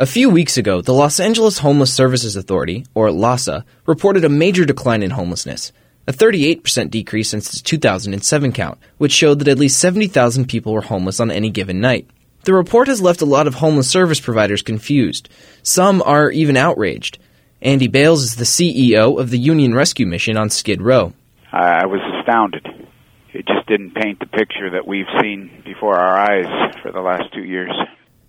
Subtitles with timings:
[0.00, 4.64] A few weeks ago, the Los Angeles Homeless Services Authority, or LAHSA, reported a major
[4.64, 5.72] decline in homelessness,
[6.06, 10.82] a 38% decrease since its 2007 count, which showed that at least 70,000 people were
[10.82, 12.08] homeless on any given night.
[12.44, 15.28] The report has left a lot of homeless service providers confused.
[15.64, 17.18] Some are even outraged.
[17.60, 21.12] Andy Bales is the CEO of the Union Rescue Mission on Skid Row.
[21.50, 22.64] I was astounded.
[23.34, 27.34] It just didn't paint the picture that we've seen before our eyes for the last
[27.34, 27.72] two years.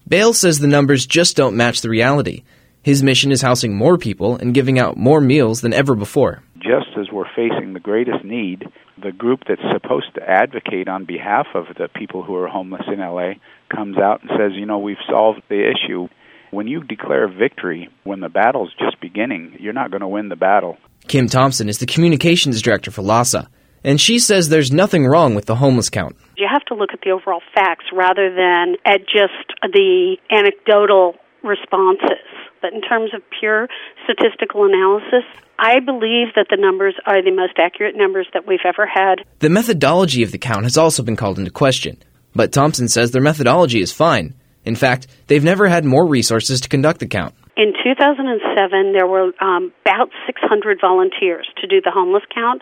[0.09, 2.43] Bales says the numbers just don't match the reality.
[2.81, 6.41] His mission is housing more people and giving out more meals than ever before.
[6.55, 8.65] Just as we're facing the greatest need,
[8.99, 12.97] the group that's supposed to advocate on behalf of the people who are homeless in
[12.99, 13.33] LA
[13.71, 16.07] comes out and says, you know, we've solved the issue.
[16.49, 20.35] When you declare victory when the battle's just beginning, you're not going to win the
[20.35, 20.77] battle.
[21.07, 23.47] Kim Thompson is the communications director for LAHSA,
[23.83, 26.15] and she says there's nothing wrong with the homeless count.
[26.37, 32.25] You have to look at the overall facts rather than at just the anecdotal responses.
[32.61, 33.67] But in terms of pure
[34.03, 35.23] statistical analysis,
[35.57, 39.25] I believe that the numbers are the most accurate numbers that we've ever had.
[39.39, 41.97] The methodology of the count has also been called into question,
[42.35, 44.35] but Thompson says their methodology is fine.
[44.65, 47.33] In fact, they've never had more resources to conduct the count.
[47.59, 52.61] In 2007, there were um, about 600 volunteers to do the homeless count.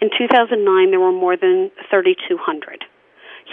[0.00, 2.84] In 2009, there were more than 3,200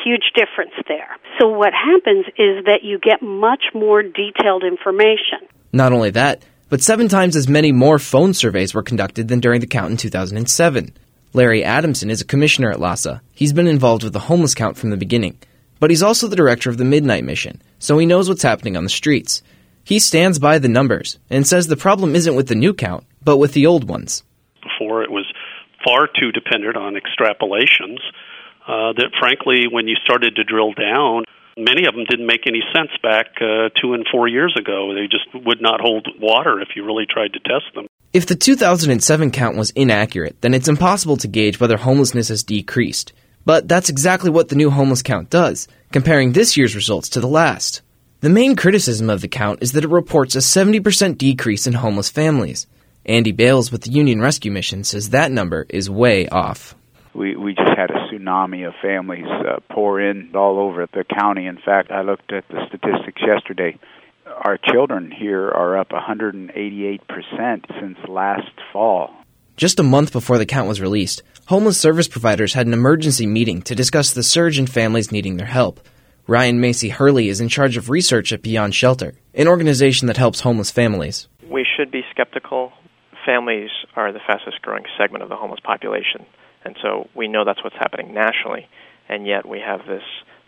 [0.04, 1.18] huge difference there.
[1.40, 5.48] So what happens is that you get much more detailed information.
[5.72, 9.62] Not only that, but seven times as many more phone surveys were conducted than during
[9.62, 10.94] the count in 2007.
[11.34, 13.22] Larry Adamson is a commissioner at LAHSA.
[13.34, 15.38] He's been involved with the homeless count from the beginning.
[15.80, 18.84] But he's also the director of the Midnight Mission, so he knows what's happening on
[18.84, 19.42] the streets.
[19.86, 23.38] He stands by the numbers and says the problem isn't with the new count, but
[23.38, 24.24] with the old ones.
[24.64, 25.32] Before, it was
[25.86, 28.00] far too dependent on extrapolations
[28.68, 31.24] uh, that frankly, when you started to drill down,
[31.56, 34.92] many of them didn't make any sense back uh, two and four years ago.
[34.96, 37.86] They just would not hold water if you really tried to test them.
[38.12, 43.14] If the 2007 count was inaccurate, then it's impossible to gauge whether homelessness has decreased.
[43.46, 47.28] But that's exactly what the new homeless count does, comparing this year's results to the
[47.28, 47.84] last.
[48.22, 52.10] The main criticism of the count is that it reports a 70% decrease in homeless
[52.10, 52.68] families.
[53.06, 56.76] Andy Bales with the Union Rescue Mission says that number is way off
[57.16, 61.46] we we just had a tsunami of families uh, pour in all over the county.
[61.46, 63.80] In fact, I looked at the statistics yesterday.
[64.26, 67.00] Our children here are up 188%
[67.80, 69.14] since last fall.
[69.56, 73.62] Just a month before the count was released, homeless service providers had an emergency meeting
[73.64, 75.80] to discuss the surge in families needing their help.
[76.28, 80.40] Ryan Macy Hurley is in charge of research at Beyond Shelter, an organization that helps
[80.40, 81.28] homeless families.
[81.52, 82.74] We should be skeptical.
[83.28, 86.26] Families are the fastest growing segment of the homeless population.
[86.64, 88.68] And so we know that's what's happening nationally,
[89.08, 90.02] and yet we have this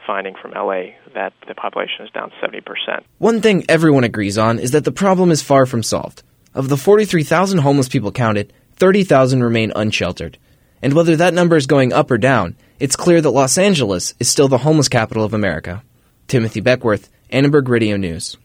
[0.08, 3.04] finding from LA that the population is down 70%.
[3.20, 6.24] One thing everyone agrees on is that the problem is far from solved.
[6.56, 10.40] Of the 43,000 homeless people counted, 30,000 remain unsheltered.
[10.82, 14.30] And whether that number is going up or down, it's clear that Los Angeles is
[14.30, 15.84] still the homeless capital of America.
[16.28, 18.38] Timothy Beck Werth, Annenberg Radio News.